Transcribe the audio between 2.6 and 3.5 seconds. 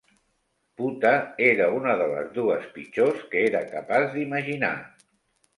pitjors que